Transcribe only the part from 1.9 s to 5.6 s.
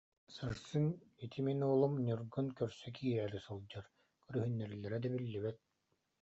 Ньургун көрсө киирээри сылдьар, көрүһүннэрэллэрэ да биллибэт